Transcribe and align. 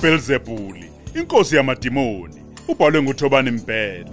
uBelzebuli 0.00 0.90
inkosi 1.14 1.56
yamadimoni 1.56 2.42
ubhalwe 2.68 3.02
nguThobani 3.02 3.50
Mpele. 3.50 4.06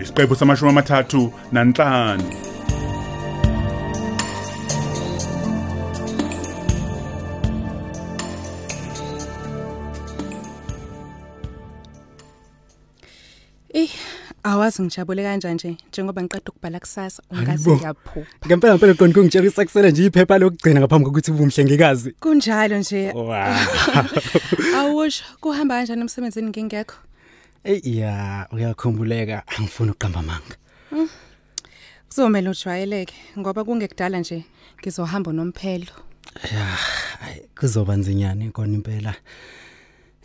Isiqephu 0.00 0.36
samashumi 0.36 0.70
amathathu 0.70 1.32
nanhlanu. 1.52 2.51
Awazi 14.52 14.82
ngijabule 14.82 15.22
kanjani 15.22 15.54
nje 15.54 15.76
njengoba 15.88 16.22
ngiqeda 16.22 16.50
ukubhala 16.50 16.80
kusasa 16.80 17.22
ungathi 17.30 17.46
Hayibo. 17.50 17.74
ngiyaphupha. 17.76 18.46
ngempela 18.46 18.72
ngempela 18.74 18.94
qonke 18.94 19.20
ungitshela 19.20 19.64
kusele 19.64 19.90
nje 19.90 20.06
iphepha 20.06 20.38
lokugcina 20.38 20.80
ngaphambi 20.80 21.04
kokuthi 21.06 21.30
ube 21.30 21.42
umhlengikazi 21.42 22.10
Kunjalo 22.20 22.78
nje. 22.78 23.12
wow 23.14 23.54
Awusho 24.76 25.24
kuhamba 25.40 25.74
kanjani 25.76 26.00
emsebenzini 26.00 26.48
ngingekho? 26.50 26.96
hey 27.64 27.80
ya 27.84 28.46
uyakhumbuleka 28.52 29.42
angifuni 29.46 29.90
ukuqamba 29.90 30.20
amanga 30.20 30.56
Kuzomela 32.08 32.50
ujwayeleke 32.50 33.14
ngoba 33.38 33.64
kungekudala 33.64 34.18
nje 34.20 34.44
ngizohamba 34.80 35.32
nomphelo. 35.32 35.92
ya 36.54 36.66
ayi, 37.24 37.40
kuzoba 37.58 37.96
nzinyana 37.96 38.44
inkona 38.44 38.74
impela 38.74 39.14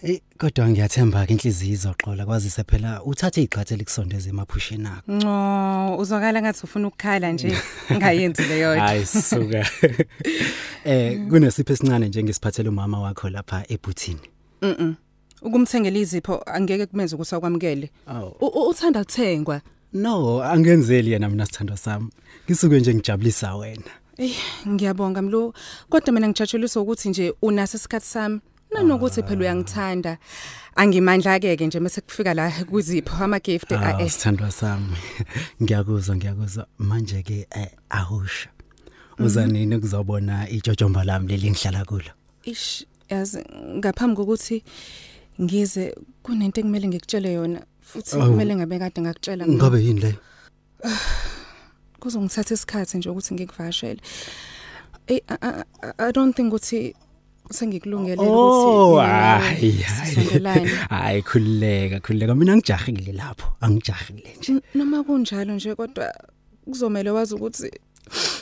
hey 0.01 0.19
kodwa 0.37 0.69
ngiyathemba 0.69 1.25
ke 1.25 1.33
inhliziyo 1.33 1.73
izoxola 1.73 2.25
kwazise 2.25 2.63
phela 2.63 3.03
uthathe 3.03 3.41
igxathe 3.43 3.75
likusondeza 3.75 4.29
emaphusheni 4.29 4.87
akho 4.87 5.11
No, 5.11 5.97
uzwakala 5.97 6.41
ngathi 6.41 6.61
ufuna 6.63 6.87
ukukhala 6.87 7.31
nje 7.31 7.57
ngayenzi 7.91 8.41
leyo. 8.43 8.79
hayi 8.79 9.05
suka 9.05 9.65
eh 10.85 11.27
kunesipho 11.29 11.73
esincane 11.73 12.07
nje 12.07 12.23
ngisiphathele 12.23 12.69
umama 12.69 12.99
wakho 13.01 13.29
lapha 13.29 13.63
ebuthini 13.69 14.19
Mhm. 14.61 14.93
Ukumthengela 15.41 15.97
izipho 15.99 16.41
angeke 16.45 16.85
kumenze 16.85 17.15
ukuthi 17.15 17.35
akwamukele. 17.35 17.89
aw 18.07 18.27
U- 18.41 18.45
u- 18.47 18.69
Uthanda 18.69 19.03
kuthengwa. 19.03 19.61
no 19.93 20.41
angenzeli 20.43 21.11
yena 21.11 21.29
mina 21.29 21.45
sithandwa 21.45 21.77
sami 21.77 22.09
ngisuke 22.45 22.79
nje 22.79 22.93
ngijabulisa 22.93 23.55
wena 23.55 23.91
Eh, 24.17 24.33
ngiyabonga 24.67 25.21
mlo. 25.21 25.53
Kodwa 25.89 26.13
mina 26.13 26.27
ngijatshuliswa 26.27 26.81
ukuthi 26.81 27.09
nje 27.09 27.33
unaso 27.41 27.77
isikhathi 27.77 28.05
sami. 28.07 28.39
Nanokuthi 28.73 29.23
phela 29.23 29.41
uyangithanda. 29.41 30.17
Angimandla 30.75 31.39
ke 31.41 31.57
ke 31.57 31.65
nje 31.67 31.79
mase 31.79 32.01
kufika 32.01 32.33
la 32.35 32.51
kuzipho 32.51 33.23
ama 33.23 33.39
gift 33.39 33.71
Ah, 33.71 33.97
eh. 33.99 34.09
sithandwa 34.09 34.51
sami 34.51 34.95
ngiyakuzwa 35.61 36.15
ngiyakuzwa 36.15 36.67
manje 36.77 37.23
ke 37.23 37.47
eh, 37.51 37.69
ahusha 37.89 38.49
uza 39.19 39.47
nini 39.47 39.79
kuzobona 39.79 40.49
ijojomba 40.49 41.03
lami 41.03 41.27
leli 41.27 41.49
ngihlala 41.51 41.85
kulo 41.85 42.11
Ish 42.43 42.85
yazi 43.09 43.41
ngaphambi 43.77 44.15
kokuthi 44.15 44.63
ngize 45.41 45.95
kunento 46.23 46.61
ekumele 46.61 46.87
ngikutshele 46.87 47.33
yona 47.33 47.65
futhi 47.81 48.15
Awu. 48.15 48.29
kumele 48.31 48.55
ngabe 48.55 48.79
kade 48.79 49.01
ngakutshela 49.01 49.45
Mlo. 49.47 49.55
ngabe 49.57 49.81
yini 49.83 49.99
le 49.99 50.15
kuzongithatha 51.99 52.53
isikhathi 52.53 52.97
nje 52.97 53.09
ukuthi 53.09 53.33
ngikuvashele. 53.33 54.01
Eh 55.07 55.19
I, 55.29 55.37
I, 55.41 55.63
I 55.97 56.11
don't 56.11 56.35
think 56.35 56.53
ukuthi 56.53 56.93
sengikulungele 57.51 58.21
oh 58.21 58.95
mina 58.95 59.07
nawe 59.07 59.41
hayi 59.41 59.85
sisondelane. 60.05 60.67
hayi 60.89 61.21
khulileka 61.21 61.99
khulileka 61.99 62.35
mina 62.35 62.57
ngijahile 62.57 63.11
lapho 63.13 63.47
angijahile 63.61 64.35
nje. 64.39 64.51
N- 64.51 64.61
Noma 64.75 65.03
kunjalo 65.03 65.53
nje 65.55 65.75
kodwa 65.75 66.13
kuzomela 66.65 67.13
wazi 67.13 67.33
ukuthi 67.35 67.71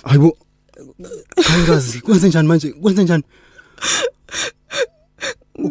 hayibo 0.03 0.37
khawukazi 1.43 2.01
kwenze 2.01 2.27
njani 2.27 2.47
manje? 2.47 2.71
Kwenze 2.71 3.03
njani? 3.03 3.23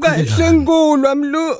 Kahle 0.01 0.53
ngulwa 0.53 1.15
mlu. 1.15 1.57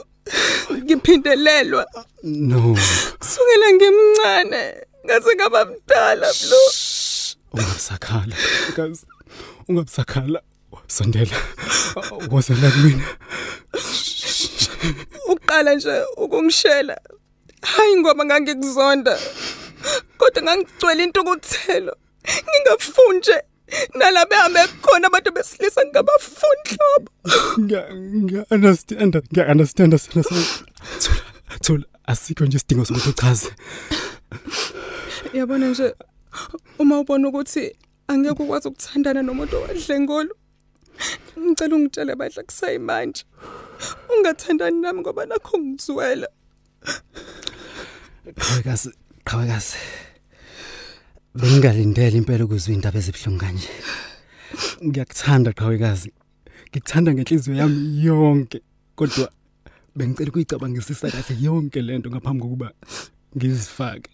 Ngiphindelelwa. 0.83 1.87
No. 2.23 2.77
Kusukela 3.19 3.67
ngimncane. 3.75 4.75
Ngaze 5.07 5.35
ngaba 5.37 5.65
mdala 5.65 6.27
mlu. 6.27 6.57
Ungabusakhala 7.53 8.37
kazi 8.77 9.07
ungabusakhala 9.69 10.43
sondela 10.87 11.37
wozela 12.31 12.71
kumina. 12.71 13.07
Uqala 15.29 15.75
nje 15.75 16.03
ukungishela. 16.17 16.97
Hayi 17.63 17.97
ngoba 17.97 18.25
ngangikuzonda 18.25 19.19
kodwa 20.19 20.43
ngangicwela 20.43 21.03
into 21.03 21.21
ukuthelo 21.21 21.97
ngingafuni 22.49 23.19
nje 23.19 23.39
nalabe 23.95 24.35
hambe 24.37 24.61
khona 24.83 25.07
abantu 25.07 25.31
besilisa 25.33 25.81
ngingabafuni 25.85 26.65
hlobo 26.71 27.11
ngiya 27.59 28.47
understand 28.51 29.17
ngiya 29.33 29.47
understand 29.53 30.01
thula 31.03 31.23
thula 31.61 31.85
asikho 32.07 32.45
nje 32.45 32.57
isidingo 32.57 32.85
sokuthi 32.85 33.09
uchaze. 33.09 33.51
Yabona 35.33 35.69
nje 35.69 35.95
uma 36.79 36.99
ubona 37.01 37.29
ukuthi 37.29 37.77
angeke 38.09 38.43
ukwazi 38.43 38.69
ukuthandana 38.69 39.23
nomuntu 39.23 39.57
owadlengolo 39.57 40.35
ngicela 41.39 41.77
ungitshele 41.77 42.15
badla 42.17 42.43
kusayimanje 42.43 43.25
ungathandani 44.13 44.81
nami 44.81 45.01
ngoba 45.01 45.27
nakho 45.27 45.59
ngizwela. 45.59 46.29
Qhawekazi 48.41 48.91
qhawekazi 49.25 49.77
bengalindele 51.41 52.17
impela 52.19 52.45
ukuzwa 52.45 52.75
indaba 52.75 52.99
ezibhlungu 52.99 53.41
kanje. 53.41 53.71
Ngiyakuthanda 54.87 55.51
qhawekazi 55.59 56.11
ngikuthanda 56.71 57.11
ngenhliziyo 57.15 57.57
yami 57.61 58.05
yonke 58.07 58.59
kodwa 58.99 59.27
bengicela 59.97 60.31
ukuyicabangisisa 60.31 61.11
kahle 61.11 61.35
yonke 61.47 61.79
lento 61.83 62.09
ngaphambi 62.11 62.43
kokuba 62.43 62.69
ngizifake. 63.37 64.11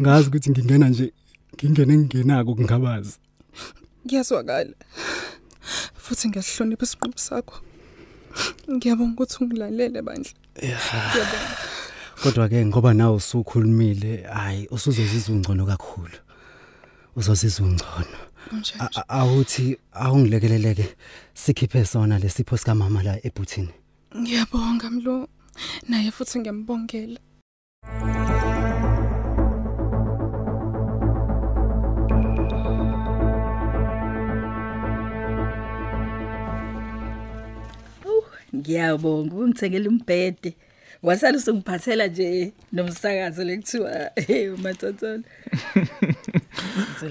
Ngazi 0.00 0.28
ukuthi 0.28 0.50
ngingena 0.50 0.88
nje 0.88 1.06
ngingene 1.54 1.92
ngingenako 1.96 2.54
kungabazi 2.54 3.18
ngiyazwakala. 4.04 4.74
Futhi 5.94 6.28
ngiyasihlonipha 6.28 6.84
isiqobo 6.84 7.18
sakho. 7.18 7.56
Ngiyabonga 8.70 9.12
ukuthi 9.12 9.36
ungilalele 9.40 10.02
bandla. 10.02 10.32
Ngiyabonga. 10.58 11.38
Kodwa 12.22 12.48
ke 12.48 12.66
ngoba 12.66 12.94
nawe 12.94 13.14
usukhulumile 13.16 14.22
hayi 14.22 14.68
usuzozizwa 14.70 15.34
ungcono 15.34 15.66
kakhulu. 15.66 16.18
Uzozizwa 17.16 17.66
ungcono. 17.66 18.18
Awuthi 19.08 19.76
awungilekeleleke 19.92 20.96
sikhiphe 21.34 21.84
sona 21.84 22.18
lesipho 22.18 22.56
sika 22.56 22.74
mama 22.74 23.02
la 23.02 23.26
ebuthini 23.26 23.72
ngiyabonga 24.20 24.90
mlo. 24.90 25.28
Naye 25.88 26.10
futhi 26.10 26.38
ngiyambongela. 26.38 27.20
Ngiyabonga 38.54 39.34
ungithengela 39.36 39.88
umbhede. 39.88 40.56
Wasala 41.02 41.38
usungiphathela 41.38 42.06
nje 42.06 42.52
nomsakazo 42.72 43.44
lekuthiwa 43.44 43.90
hey 44.26 44.48
umathotholo. 44.48 45.22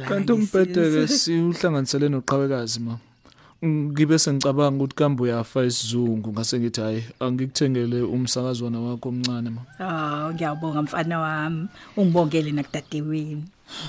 Kanti 0.08 0.32
umbhede 0.32 1.08
siuhlanganisele 1.08 2.10
noqhawekazi 2.10 2.80
ma. 2.80 2.98
Ngibe 3.66 4.20
sengicabanga 4.20 4.84
ukuthi 4.84 4.96
kambe 4.96 5.24
uyafa 5.24 5.66
isizungu 5.66 6.32
ngase 6.32 6.60
ngithi 6.60 6.82
hayi 6.82 7.04
angikuthengele 7.20 8.02
umsakazwana 8.02 8.80
wakho 8.80 9.10
omncane 9.10 9.50
ma. 9.50 9.62
Ah 9.80 10.34
ngiyabonga 10.34 10.82
mfana 10.82 11.20
wami. 11.20 11.68
Ungibongele 11.98 12.52
nakudadewini. 12.52 13.44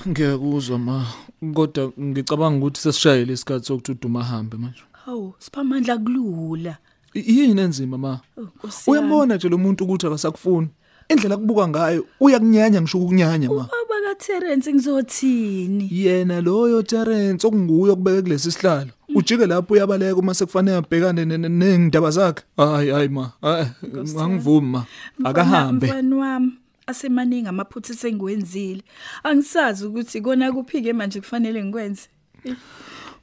Ngiyakuzwa 0.07 0.79
ma. 0.79 1.05
Kodwa 1.53 1.91
ngicabanga 1.99 2.57
ukuthi 2.57 2.81
sesishayile 2.81 3.33
isikhathi 3.33 3.65
sokuthi 3.65 3.91
uduma 3.91 4.23
hambe 4.23 4.57
manje. 4.57 4.83
Hawu 4.91 5.33
siphamandla 5.39 5.97
kulula. 5.97 6.77
I- 7.15 7.23
Yini 7.39 7.61
enzima 7.61 7.97
ma? 7.97 8.19
Oh, 8.37 8.41
Nkosi 8.41 8.91
yami. 8.91 8.99
Uyambona 8.99 9.35
nje 9.35 9.49
lo 9.49 9.57
muntu 9.57 9.83
ukuthi 9.83 10.07
akasakufuni. 10.07 10.67
Indlela 11.09 11.37
kubuka 11.37 11.67
ngayo 11.67 12.05
uyakunyanya 12.19 12.81
ngisho 12.81 12.97
ukunyanya 12.99 13.47
ma. 13.49 13.55
Baba 13.55 13.95
kaTerence 14.09 14.73
ngizothini? 14.73 15.89
Yena 15.91 16.41
loyo 16.41 16.81
Terence 16.83 17.47
okunguye 17.47 17.91
okubeke 17.91 18.21
kulesi 18.21 18.51
sihlalo. 18.51 18.91
Ujike 19.15 19.45
lapho 19.45 19.73
uyabaleka 19.73 20.15
uma 20.19 20.33
sekufanele 20.33 20.77
abhekane 20.77 21.25
ne- 21.25 21.37
ne- 21.37 21.49
nendaba 21.49 22.11
zakhe. 22.11 22.43
Hayi 22.57 22.89
hayi 22.89 23.09
ma. 23.09 23.31
Hayi 23.41 23.67
angivumi 24.19 24.67
ma. 24.67 24.85
Akahambe. 25.23 25.87
Mfana 25.87 26.15
wami 26.15 26.51
asemaningi 26.87 27.47
amaphutha 27.47 27.93
sengiwenzile. 27.93 28.81
Angisazi 29.23 29.85
ukuthi 29.85 30.21
kona 30.21 30.51
kuphike 30.51 30.93
manje 30.93 31.19
kufanele 31.21 31.63
ngikwenze. 31.63 32.09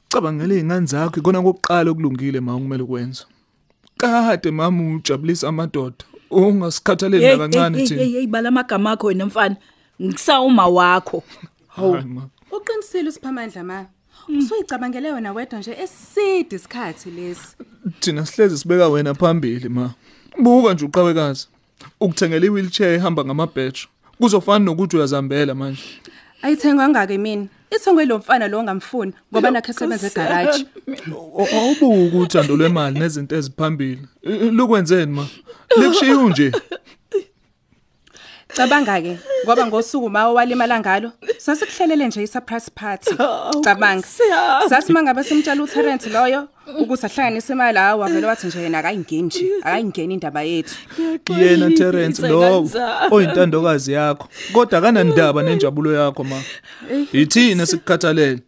Cabangele 0.09 0.55
izingane 0.57 0.87
zakho 0.87 1.21
ikona 1.21 1.43
kokuqala 1.43 1.91
okulungile 1.91 2.41
ma 2.41 2.55
kumele 2.55 2.83
ukwenza. 2.83 3.25
Kade 4.03 4.51
mama 4.51 4.95
ujabulisa 4.97 5.49
amadoda. 5.49 6.05
ungasikhathaleli 6.31 7.25
Hey, 7.25 7.37
nakancane 7.37 7.79
hey, 7.79 7.87
thina. 7.87 8.03
hey, 8.03 8.13
hey, 8.13 8.27
bala 8.27 8.49
amagama 8.49 8.91
akho 8.91 9.07
wena 9.07 9.27
mfana. 9.27 9.57
Ngisawuma 10.03 10.67
wakho. 10.67 11.23
Hayi 11.69 12.05
ma. 12.05 12.29
Uqinisile 12.53 13.09
usiphamandla 13.09 13.65
ma. 13.65 13.87
Usuyicabangele 14.29 15.13
wena 15.13 15.33
wedwa 15.33 15.59
nje 15.59 15.73
eside 15.73 16.57
isikhathi 16.57 17.11
lesi. 17.11 17.57
thina 18.01 18.27
sihlezi 18.27 18.59
sibeka 18.59 18.89
wena 18.89 19.15
phambili 19.15 19.69
ma. 19.69 19.91
Buka 20.43 20.75
nje 20.75 20.85
uqhawekazi. 20.85 21.49
Ukuthengela 22.01 22.47
i-wheelchair 22.47 22.95
ehamba 22.95 23.25
ngamabhetri 23.25 23.87
kuzofana 24.21 24.65
nokuthi 24.65 24.97
uyazambela 24.97 25.55
manje. 25.55 25.83
Ayithengwa 26.43 26.89
ngake 26.89 27.19
mina. 27.19 27.47
Ithengwe 27.71 28.05
lo 28.05 28.19
mfana 28.19 28.49
lo 28.49 28.59
ongamfuni 28.59 29.13
ngoba 29.33 29.51
nakhe 29.51 29.71
esebenza 29.73 30.07
egarage. 30.07 30.67
awubuki 31.55 32.17
uthando 32.17 32.57
lwemali 32.57 32.99
nezinto 32.99 33.37
eziphambili 33.37 34.03
I- 34.23 34.37
i- 34.47 34.51
lukwenzeni 34.51 35.13
ma 35.13 35.27
likushiya 35.77 36.15
nje 36.29 36.53
Cabanga 38.49 39.01
ke 39.01 39.19
ngoba 39.47 39.67
ngosuku 39.67 40.11
mawo 40.11 40.35
walimala 40.35 40.81
ngalo 40.81 41.13
sasikuhlelele 41.39 42.07
nje 42.09 42.23
i-surprise 42.23 42.71
party. 42.75 43.15
Cabanga. 43.65 44.07
Sathi 44.69 44.93
mangabe 44.93 45.25
simtshela 45.25 45.63
uTerrence 45.63 46.11
loyo 46.11 46.49
ukuthi 46.79 47.07
ahlanganise 47.07 47.53
imali 47.53 47.79
hawo 47.79 48.01
wavele 48.01 48.27
wathi 48.27 48.47
nje 48.47 48.63
yena 48.63 48.79
akayingeni 48.79 49.23
nje 49.23 49.51
akayingeni 49.63 50.15
indaba 50.15 50.43
yethu. 50.43 50.77
yena 51.41 51.71
Terence 51.71 52.29
lo 52.29 52.69
oyintandokazi 53.11 53.93
yakho. 53.93 54.29
Kodwa 54.53 54.81
kanandaba 54.81 55.43
nenjabulo 55.43 55.93
yakho 55.93 56.25
ma. 56.25 56.43
Ithina 57.13 57.67
sikukhathalele. 57.67 58.41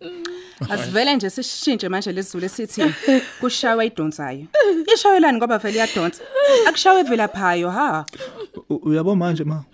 Asivele 0.71 1.17
nje 1.17 1.31
sishintshe 1.31 1.89
manje 1.89 2.13
lesizulu 2.13 2.45
esithi 2.45 2.83
kushawa 3.41 3.85
idonsayo. 3.85 4.47
Ishawelani 4.95 5.39
ngoba 5.39 5.59
vele 5.59 5.75
iyadonsa. 5.77 6.23
Akushawe 6.69 7.03
vela 7.03 7.29
phayo 7.29 7.71
ha. 7.71 8.05
U- 8.71 8.81
uyabo 8.89 9.17
manje 9.17 9.45
ma? 9.45 9.65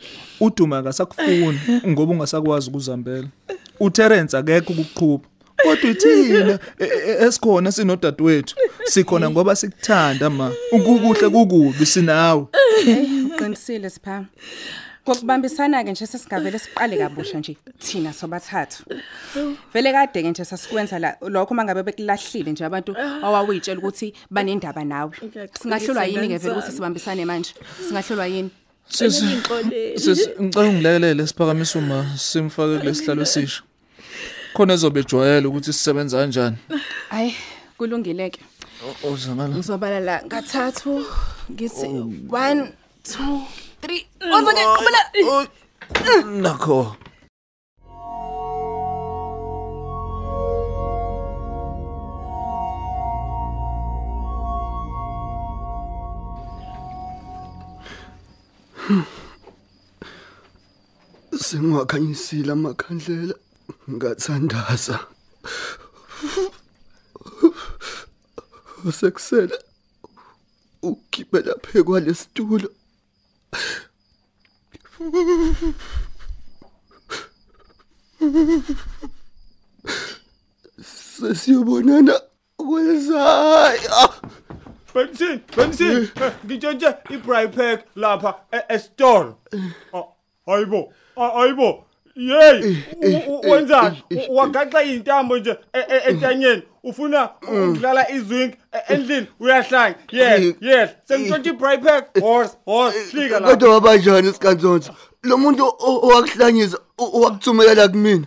Uduma 0.40 0.78
akasakufuni 0.78 1.60
ngoba 1.87 2.12
ungasakwazi 2.12 2.69
ukuzambela 2.70 3.28
uTerence 3.81 4.37
akekho 4.37 4.72
ukuqhubha 4.72 5.28
kodwa 5.62 5.91
ithina 5.91 6.59
e- 6.79 6.85
e- 6.85 7.27
esikhona 7.27 7.73
sinodadewethu 7.73 8.57
sikhona 8.85 9.31
ngoba 9.31 9.57
sikuthanda 9.57 10.31
ma 10.31 10.53
ukukuhle 10.73 11.29
kukubi 11.29 11.87
sinawe 11.87 12.47
Uqinisile 13.41 13.91
sipha. 13.91 14.25
Kokubambisana 15.05 15.85
ke 15.85 15.91
nje 15.91 16.07
sesingavele 16.07 16.59
siqale 16.59 16.99
kabusha 16.99 17.39
nje 17.39 17.57
thina 17.79 18.12
sobathathu. 18.12 18.85
Vele 19.75 19.93
kade 19.93 20.23
ke 20.23 20.31
nje 20.31 20.45
sasikwenza 20.45 20.99
la 20.99 21.17
lokho 21.21 21.55
mangabe 21.55 21.83
bekulahlile 21.83 22.53
nje 22.53 22.65
abantu 22.65 22.97
awawuyitshela 23.23 23.79
ukuthi 23.81 24.15
banendaba 24.31 24.85
nawe. 24.85 25.12
Singahlolwa 25.61 26.05
yini 26.05 26.29
ke 26.29 26.39
vele 26.39 26.53
ukuthi 26.55 26.73
sibambisane 26.73 27.25
manje? 27.25 27.55
Singahlolwa 27.89 28.27
yini? 28.27 28.51
Sis 28.89 29.25
sis 29.97 30.29
ngicela 30.41 30.69
ungilekelele 30.69 31.27
siphakamisa 31.27 31.79
uma 31.79 32.07
simfake 32.17 32.79
kulesihlalo 32.79 33.23
esisha 33.23 33.62
khona 34.55 34.75
ezobe 34.75 35.00
ejwayele 35.00 35.47
ukuthi 35.49 35.73
sisebenza 35.73 36.19
kanjani? 36.19 36.56
Hayi, 37.11 37.35
kulungile 37.79 38.31
ke. 38.31 38.41
uzangala 39.05 39.55
Ngizobala 39.55 40.00
la 40.00 40.19
kathathu 40.29 41.05
ngithi 41.52 41.87
1 41.87 42.73
2 43.05 43.41
3 43.82 44.05
Ozake 44.37 44.62
qhubela. 44.75 45.00
nakho. 46.43 46.97
Sengiwakhanyisile 61.41 62.52
amakhandlela. 62.52 63.35
Ngathandaza. 63.94 64.96
Usekusela 68.88 69.56
ukugibela 70.88 71.52
phekwa 71.64 72.00
lesitulo 72.04 72.69
sesiyobonana 80.82 82.20
kwelesaya 82.56 84.08
Bensin, 84.94 85.40
Bensin, 85.56 86.08
ngitshontshe 86.44 86.90
i-braai 87.14 87.48
pack 87.48 87.84
lapha 87.96 88.34
e- 88.52 88.75
e-store. 88.75 89.34
Ah, 89.94 90.02
Hayibo, 90.46 90.92
ah, 91.16 91.31
hayibo. 91.38 91.87
Yey, 92.17 92.77
u- 93.03 93.33
u- 93.37 93.51
wenzani? 93.51 94.03
U- 94.29 94.35
Wagaxa 94.37 94.83
intambo 94.83 95.39
nje 95.39 95.51
e- 95.73 95.79
e- 95.89 96.03
entanyeni. 96.11 96.62
Ufuna 96.83 97.31
ukudlala 97.43 98.11
izwing 98.11 98.55
e- 98.73 98.95
endlini 98.95 99.27
uyahlanga. 99.41 99.95
Yes, 100.12 100.55
yes. 100.61 100.91
Sengitshontshe 101.05 101.51
i-braai 101.51 101.79
pack. 101.79 102.21
Horse, 102.21 102.57
horse, 102.65 102.99
hlika 103.12 103.41
la. 103.41 103.49
kodwa 103.49 103.75
wabanjani 103.75 104.29
isikanzonzo 104.29 104.93
lo 105.23 105.37
muntu 105.39 105.65
o- 105.67 106.01
owakuhlanyisa 106.07 106.79
o- 106.99 107.11
owakuthumela 107.19 107.89
kumina 107.89 108.27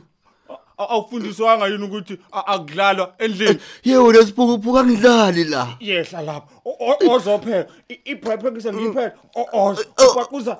Awufundiswanga 0.77 1.67
yini 1.67 1.83
ukuthi 1.83 2.17
akudlalwa 2.31 3.13
endlini? 3.19 3.59
yewe 3.83 4.13
lesiphukuphuka 4.13 4.79
angidlali 4.79 5.43
la 5.43 5.67
Yehla 5.79 6.21
lapha. 6.21 6.47
O- 6.65 6.77
o- 6.79 7.11
Ozopheka. 7.15 7.67
I- 7.89 7.99
I-braai 8.05 8.37
pack 8.37 8.61
sengiyipheka. 8.61 9.17
Horse, 9.51 9.83
kwakuza. 10.13 10.57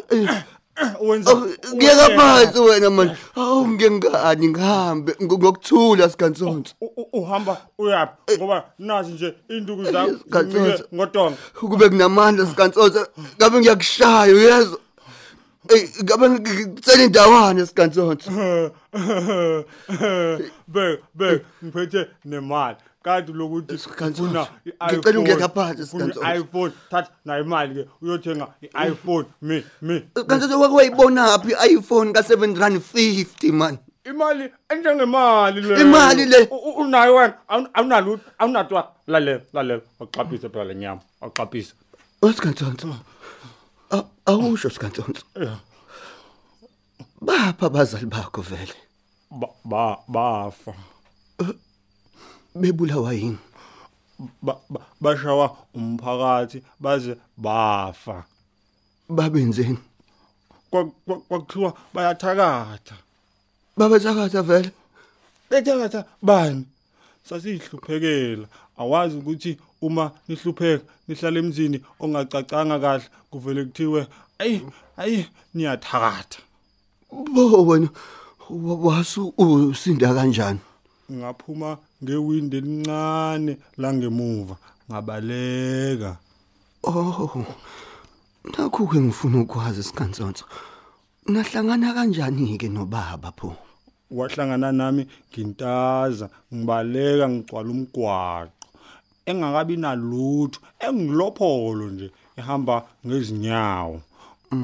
Wenza. 1.07 1.35
ngiyeka 1.75 2.09
phansi 2.17 2.59
wena 2.59 2.89
mani 2.89 3.11
awu 3.35 3.67
ngengani 3.67 4.47
ngihambe 4.47 5.11
ngo- 5.21 5.37
ngokuthula 5.37 6.09
sikanzonzo 6.09 6.73
U- 6.81 6.93
u- 7.01 7.09
uhamba 7.21 7.57
uyaphi? 7.77 8.37
Ngoba 8.37 8.63
nazi 8.79 9.11
nje 9.11 9.33
induku 9.49 9.83
zakho 9.83 10.15
Katsotsi. 10.29 10.57
zincike 10.59 10.95
ngodonga 10.95 11.37
kube 11.59 11.89
kunamandla 11.89 12.45
sikanzonzo 12.45 13.07
ngabe 13.37 13.59
ngiyakushaya 13.59 14.33
uyezwa? 14.33 14.79
Ey 15.69 15.89
ngabe 16.03 16.29
ngicela 16.29 17.03
indawana 17.03 17.65
sikanzonzo 17.65 18.29
be 20.73 20.99
be 21.15 21.41
ngiphethe 21.63 22.07
nemali. 22.25 22.77
Kanti 23.03 23.31
lokuthi 23.33 23.77
Sikanzonzo, 23.77 24.41
ufuna 24.41 24.47
ngicela 24.93 25.19
ungiyeka 25.19 25.49
phansi, 25.49 25.81
ufuna 25.83 26.05
Sikanzonzo. 26.05 26.39
i-iPhone 26.39 26.71
thatha 26.89 27.09
nayo 27.25 27.43
imali 27.43 27.73
ke. 27.75 27.89
Uyothenga 28.01 28.47
i-iPhone 28.61 29.25
mi 29.41 29.63
mi 29.81 30.01
kanzonzo 30.27 30.59
wake 30.59 30.73
wayibonaphi 30.75 31.51
i-iphone 31.53 32.13
ka-750 32.13 33.51
man. 33.51 33.77
Imali 34.05 34.49
enjengemali 34.69 35.61
le. 35.61 35.81
Imali 35.81 36.25
le. 36.25 36.47
U- 36.51 36.55
u- 36.55 36.75
unayo 36.83 37.15
wena. 37.15 37.33
Awun- 37.49 37.69
awunalutho 37.73 38.23
awunatwa. 38.39 38.91
Lalela 39.07 39.41
lalela 39.53 39.81
waxaphisa 39.99 40.49
phela 40.49 40.63
le 40.65 40.75
nyama. 40.75 41.01
Waxaphisa 41.21 41.73
osikanzonzo 42.21 42.95
awusho 44.25 44.69
sikanzonzo 44.69 45.21
bapha 47.21 47.65
abazali 47.65 48.05
bakho 48.05 48.41
vele. 48.41 48.75
Ba- 49.31 49.55
ba 49.65 49.97
bafa. 50.07 50.73
Bebulawa 52.55 53.13
yini 53.13 53.37
ba- 54.41 54.59
ba- 54.69 54.85
bashawa 55.01 55.57
umphakathi 55.75 56.63
baze 56.79 57.15
bafa. 57.37 58.23
Babenzeni? 59.09 59.77
Kwa- 60.71 60.85
kwa- 61.05 61.19
kwakuthiwa 61.19 61.73
bayathakatha. 61.93 62.95
Babethakatha 63.77 64.41
vele? 64.41 64.71
Bethakatha 65.49 66.05
bani? 66.21 66.65
Sasihluphekela. 67.29 68.47
Awazi 68.77 69.17
ukuthi 69.17 69.57
uma 69.81 70.11
nihlupheka 70.27 70.83
nihlala 71.07 71.39
emzini 71.39 71.81
ongacacanga 71.99 72.79
kahle 72.79 73.05
kuvele 73.31 73.65
kuthiwe 73.65 74.07
ayi 74.39 74.61
ayi 74.97 75.27
niyathakatha. 75.53 76.39
Bo 77.11 77.65
wena 77.65 77.89
wa- 78.49 78.75
wasu 78.75 79.33
usinda 79.37 80.13
kanjani? 80.13 80.59
Ngaphuma 81.11 81.77
ngewindi 82.03 82.57
elincane 82.57 83.57
langemuva. 83.77 84.55
Ngabaleka. 84.89 86.17
Oh 86.83 87.45
nakho 88.51 88.87
ke 88.87 88.99
ngifuna 88.99 89.41
ukwazi 89.41 89.83
sikanzonzo 89.83 90.43
nahlangana 91.27 91.93
kanjani 91.93 92.57
ke 92.57 92.67
nobaba 92.67 93.31
pho? 93.31 93.55
Wahlangana 94.11 94.71
nami 94.71 95.07
ngintaza 95.31 96.29
ngibaleka 96.53 97.29
ngigcwala 97.29 97.69
umgwaqo. 97.71 98.67
Engakabi 99.25 99.77
nalutho 99.77 100.59
engilopholo 100.79 101.85
nje 101.89 102.11
ehamba 102.37 102.83
ngezinyawo. 103.07 104.01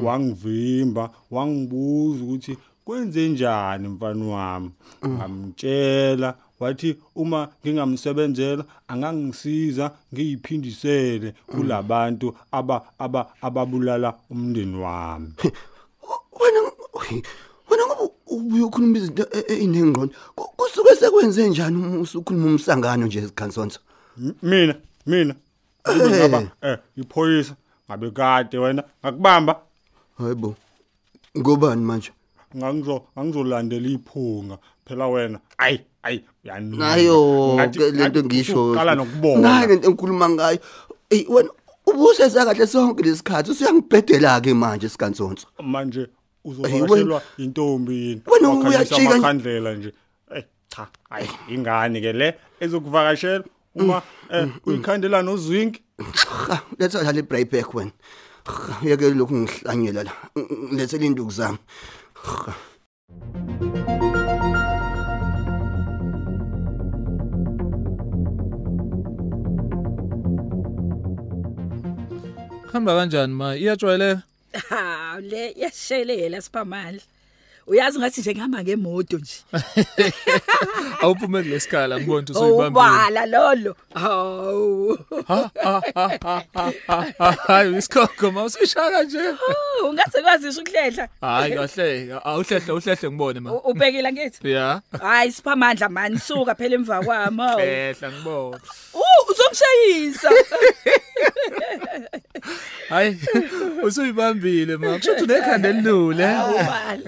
Wangivimba 0.03 1.10
wangibuza 1.31 2.24
ukuthi 2.24 2.58
kwenze 2.86 3.29
njani 3.29 3.88
mfana 3.88 4.25
wami? 4.25 4.72
Ngamtshela 5.08 6.36
wathi 6.60 6.98
uma 7.16 7.50
ngingamsebenzela 7.66 8.66
angangisiza 8.88 9.92
ngiyiphindisele 10.13 11.34
kulabantu 11.48 12.36
aba 12.51 12.82
aba 13.00 13.32
ababulala 13.42 14.13
umndeni 14.30 14.78
wami. 14.78 15.34
Wena 16.39 16.60
uy, 16.94 17.22
wena 17.70 17.84
ngoba 17.86 18.10
ubuye 18.28 18.63
ukhuluma 18.63 18.98
izinto 18.98 19.24
e- 19.38 19.46
e- 19.48 19.54
ey'nengqondo 19.63 20.13
Ku- 20.36 20.50
kusuke 20.58 20.96
sekwenze 20.96 21.50
njani 21.50 21.78
uma 21.78 22.00
usukhuluma 22.00 22.46
umsangano 22.48 23.06
nje 23.06 23.22
zikhansonto 23.22 23.80
M- 24.18 24.36
mina 24.42 24.75
mina. 25.06 25.36
Kube 25.84 26.10
ngaba 26.10 26.51
eh 26.62 26.78
iphoyisa 26.98 27.56
ngabe 27.89 28.12
kade 28.12 28.58
wena 28.58 28.84
ngakubamba. 29.04 29.62
Hayibo 30.18 30.56
ngobani 31.38 31.82
manje? 31.84 32.12
Ngangizo 32.58 33.01
ngangizolandela 33.18 33.88
iphunga. 33.89 34.58
Phela 34.89 35.08
wena 35.08 35.39
ayi 35.58 35.79
ayi 36.03 36.24
uyani 36.43 36.77
nayo 36.77 37.17
ke 37.72 37.91
lento 37.91 38.24
ngisho 38.24 38.74
qala 38.74 38.96
nokubona. 38.96 39.41
nayo 39.41 39.67
lento 39.67 39.88
engikhuluma 39.88 40.29
ngayo. 40.29 40.60
Ey 41.10 41.25
wena 41.29 41.50
ubuseza 41.86 42.46
kahle 42.46 42.67
sonke 42.67 43.03
lesikhathi 43.03 43.51
usuyangibhedela 43.51 44.41
ke 44.41 44.53
manje 44.53 44.89
sikansonso? 44.89 45.48
Manje 45.62 46.08
uzovakashelwa 46.43 47.22
intombi 47.38 47.93
yini? 47.93 48.22
Wena 48.25 48.48
nje. 48.84 48.96
amakhandlela 48.96 49.75
nje. 49.75 49.93
Eh 50.36 50.43
cha 50.67 50.88
hayi 51.10 51.29
ingane 51.50 52.01
ke 52.01 52.13
le 52.13 52.34
ezokuvakashela. 52.60 53.43
Uma 53.75 54.01
eh 54.34 54.48
uyikhandela 54.65 55.22
nozwinki 55.22 55.84
Ha, 56.00 56.62
letha 56.79 57.03
dlala 57.03 57.19
i-brayback 57.19 57.74
wena. 57.74 57.91
Ha, 58.46 58.79
yeke 58.84 59.12
lokhu 59.12 59.36
ngihlanyela 59.36 60.03
la. 60.03 60.13
Lethe 60.72 60.98
linduku 60.98 61.31
zami. 61.31 61.58
Ha. 62.24 64.19
Khamba 72.72 72.92
kanjani 72.98 73.34
ma? 73.34 73.48
Iyajwayeleka? 73.56 74.24
Ha 74.70 75.18
le 75.22 75.54
yashelela 75.62 76.42
siphamandla. 76.42 77.02
Uyazi 77.68 78.00
ngathi 78.00 78.22
nje 78.22 78.32
ngihamba 78.34 78.64
ngemoto 78.64 79.18
nje. 79.18 79.36
Awuphume 81.02 81.44
kulesikhala 81.44 81.98
ngibona 82.00 82.20
ukuthi 82.20 82.32
usuyibambile. 82.32 82.86
Ubala 82.86 83.26
lolo. 83.26 83.76
Hawu. 83.94 84.98
Hayi 87.48 87.78
isikhokho 87.78 88.32
ma 88.32 88.44
usishaka 88.44 89.04
nje. 89.04 89.20
Oh, 89.20 89.90
Ungathi 89.90 90.22
kwazisho 90.22 90.62
ukuhlehla. 90.62 91.08
Hayi 91.22 91.54
kahle, 91.56 92.14
awuhlehle 92.24 92.74
uhlehle 92.74 93.10
ngibone 93.10 93.40
ma. 93.40 93.54
Ubhekile 93.54 94.12
ngithi? 94.14 94.52
Ya. 94.52 94.82
Hayi 95.02 95.32
siphamandla 95.32 95.90
mani 95.90 96.20
suka 96.20 96.56
phela 96.56 96.76
emva 96.76 97.04
kwami. 97.04 97.38
hawu. 97.42 97.60
Ehla 97.62 98.12
ngibona. 98.12 98.60
Uh 99.29 99.36
uzongishayisa. 99.36 100.29
Hayi 102.89 103.17
usuyibambile 103.83 104.77
ma. 104.77 104.93
Kusho 104.98 105.12
ukuthi 105.12 105.24
unekhanda 105.24 105.69
elilule. 105.69 106.25
Ubala. 106.25 107.00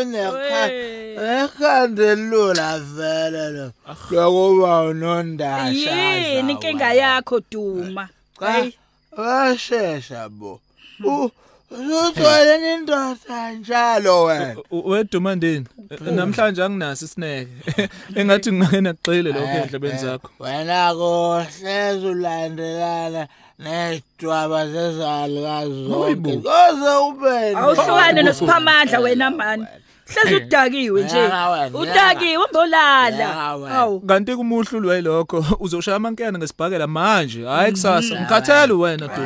Unekha 0.00 0.66
Hey. 0.66 1.44
ekhanda 1.44 2.14
lula 2.14 2.78
vele 2.78 3.50
lo. 3.50 3.72
Lokuba 4.10 4.82
unondasha. 4.82 5.92
Yini 6.16 6.52
inkinga 6.52 6.92
yakho 6.94 7.40
Duma? 7.50 8.08
Hey. 8.40 8.72
Washesha 9.16 10.28
bo. 10.28 10.60
U 11.04 11.30
Uzothwele 11.70 12.47
indoda 12.78 13.52
njalo 13.52 14.24
wena. 14.24 14.56
Weduma 14.70 15.34
ndini? 15.34 15.66
Namhlanje 16.00 16.62
anginaso 16.64 17.04
isineke. 17.04 17.52
Engathi 18.14 18.52
ngingena 18.52 18.92
kuxile 18.92 19.32
lokho 19.32 19.58
endlebeni 19.62 19.98
zakho. 19.98 20.30
Wena 20.38 20.94
ko 20.94 21.44
sezulandelana 21.50 23.28
nesidwaba 23.58 24.66
sezalukazi 24.66 25.86
zonke. 25.88 26.04
Hayibo. 26.04 26.30
Koze 26.30 26.96
ubeni. 27.08 27.56
Awuhlukane 27.56 28.22
nosiphamandla 28.22 29.00
wena 29.00 29.30
mani. 29.30 29.66
Hlezi 30.08 30.34
udakiwe 30.34 31.02
nje. 31.02 31.18
Yaka 31.18 31.50
wena, 31.50 31.78
Udakiwe 31.78 32.36
umbolala. 32.36 33.24
Yaka 33.24 33.56
wena. 33.56 33.74
Awu. 33.74 34.00
Kanti 34.00 34.36
kumuhlu 34.36 34.80
lokho 35.02 35.44
uzoshaya 35.60 35.96
amankeyane 35.96 36.38
ngesibhakela 36.38 36.86
manje 36.86 37.44
hayi 37.44 37.72
kusasa 37.72 38.14
ngikhathele 38.20 38.72
wena 38.72 39.08
du 39.08 39.22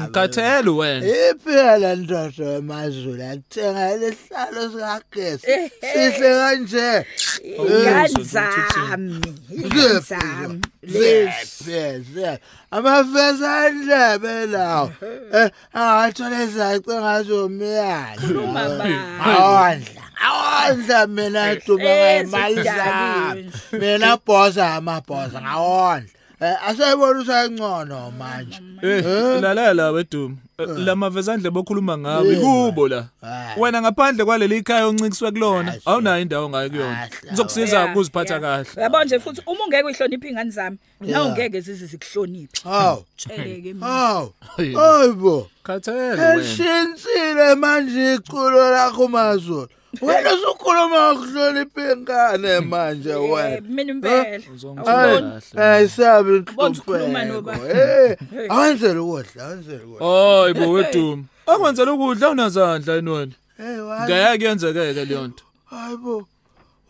ngikhathele 0.00 0.70
wena 0.70 1.06
Iphela 1.06 1.94
ndodo 1.96 2.52
emazulu 2.58 3.22
athenga 3.22 3.96
lesihlalo 3.96 4.62
sikagesi. 4.72 5.46
Sihle 5.92 6.30
kanje. 6.40 7.06
Ingane 7.44 8.22
zami. 8.24 9.20
Ingane 9.50 10.00
zami. 10.00 10.60
Lesi. 10.82 11.70
Yes. 11.70 12.38
Amafesa 12.70 13.66
endlebe 13.66 14.46
lawo. 14.46 14.92
Eh 15.32 15.50
angathola 15.74 16.42
izaci 16.44 16.90
ngazomyala. 16.90 18.16
Khuluma 18.20 18.64
ba. 18.78 18.84
Awandla. 19.24 20.02
Awandla 20.26 21.06
mina 21.06 21.54
duma 21.66 21.84
Eh, 21.84 22.22
ngemali 22.24 22.56
sidakiwe. 22.56 22.84
zami. 22.84 23.52
Mina 23.72 24.16
boss 24.26 24.56
amabhosa 24.58 25.40
ngawandla. 25.42 26.10
Eh 26.44 26.56
asayibona 26.68 27.20
usayingcono 27.20 28.10
manje. 28.18 28.60
eh 28.82 29.40
lalela 29.40 29.90
weduma 29.90 30.36
lamavezandle 30.58 31.50
bokhuluma 31.50 31.98
ngawo 31.98 32.32
ikubo 32.32 32.88
la. 32.88 33.04
Wena 33.56 33.80
ngaphandle 33.82 34.24
kwaleli 34.24 34.56
ikhaya 34.58 34.86
oncingiswe 34.86 35.30
kulona 35.32 35.74
awunayo 35.86 36.22
indawo 36.22 36.48
ngayo 36.48 36.70
kuyona. 36.70 37.08
Ngizokusiza 37.26 37.84
ukuziphatha 37.84 38.40
kahle. 38.40 38.82
Yabo 38.82 39.04
nje 39.04 39.18
futhi 39.18 39.42
uma 39.46 39.64
ungeke 39.64 39.82
uyihloniphe 39.82 40.28
ingane 40.28 40.50
zami, 40.50 40.78
nawe 41.00 41.26
ungeke 41.26 41.60
zizi 41.60 41.86
zikuhloniphe. 41.86 42.60
Haw. 42.64 43.02
Tsheleke 43.16 43.74
mina. 43.74 43.86
Haw. 43.86 44.28
Hayibo. 44.56 45.48
khathele 45.62 46.22
wena. 46.22 46.34
Eshinsile 46.34 47.54
manje 47.54 48.14
iculo 48.14 48.70
lakho 48.70 49.08
mazulu. 49.08 49.68
Wena 50.02 50.34
usukhuluma 50.34 51.12
ukuhlonipha 51.12 51.92
ingane 51.92 52.60
manje 52.60 53.10
Eh, 53.10 53.30
wena. 53.32 53.60
Mina 53.60 53.92
impela. 53.92 54.40
Ayisabi 55.56 56.44
noba. 57.24 57.52
Eh, 57.68 58.16
awenzele 58.48 58.98
ukudla, 58.98 59.44
awenzele 59.44 59.84
ukudla. 59.84 60.06
hayi 60.42 60.54
bo 60.54 60.70
weduma 60.72 61.24
akwenzela 61.46 61.92
ukudla 61.92 62.30
unazandla 62.30 62.94
yini 62.94 63.10
wena 63.10 63.32
Hey, 63.56 63.78
wa- 63.80 64.04
ngeke 64.08 64.38
kuyenzekeke 64.38 65.04
leyo 65.04 65.26
nto 65.28 65.44
hayibo. 65.70 66.28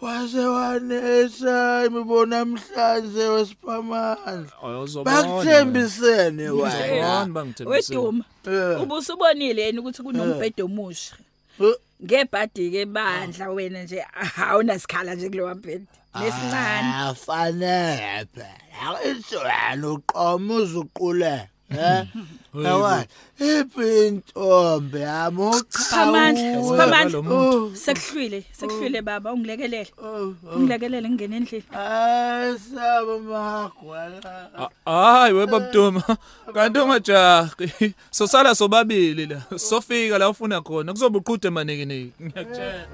Wase 0.01 0.39
wanesa 0.39 1.85
imibona 1.87 2.45
namhlanje 2.45 3.25
wesiphamandla. 3.29 4.53
Bakuthembisene 5.05 6.51
wena. 6.51 7.25
Weduma. 7.71 8.25
Eh. 8.47 8.83
Ubusubonile 8.83 9.67
yini 9.67 9.79
ukuthi 9.79 10.03
kunombhedo 10.03 10.65
omusha? 10.65 11.17
Eh. 12.05 12.09
Ngebhadi 12.09 12.71
ke 12.71 12.87
bandla 12.87 13.49
wena 13.51 13.83
nje 13.83 14.05
awunasikhala 14.37 15.15
nje 15.15 15.29
kulowa 15.31 15.55
bhedi. 15.55 15.87
Lesincane. 16.21 16.95
afanele 16.95 18.27
phela 18.35 18.61
akusho 18.87 19.39
wena 19.41 19.89
uqoma 19.89 20.55
uzuqule 20.55 21.49
eh? 21.79 22.07
Yawa 22.65 23.05
ipintombe 23.39 25.01
yami 25.01 25.53
Siphamandla, 25.69 26.61
uqhawe 26.61 26.65
siphamandla. 26.65 27.21
lo 27.21 27.71
Sekuhlwile, 27.75 28.45
sekuhlwile 28.53 29.03
baba, 29.03 29.33
ungilekelele. 29.33 29.91
Ungilekelele 30.57 31.11
ngene 31.11 31.37
endlini. 31.37 31.65
asaba 31.73 33.19
magwala 33.19 34.71
hayi 34.85 35.35
webabduma 35.35 36.03
kanti 36.55 36.79
ungajahi. 36.79 37.95
Sosala 38.11 38.55
sobabili 38.55 39.27
la. 39.27 39.43
Sofika 39.59 40.19
la 40.19 40.29
ufuna 40.29 40.61
khona. 40.61 40.93
Kuzobe 40.93 41.19
uqhude 41.19 41.51
maniki 41.51 41.85
niki 41.87 42.13
ngiyakutshela 42.23 42.87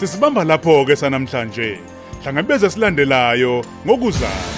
Sisibamba 0.00 0.44
lapho 0.44 0.84
ke 0.84 0.96
sanamhlanje. 0.96 1.95
Hlangabeze 2.26 2.70
silandelayo 2.70 3.62
ngokuzayo. 3.86 4.55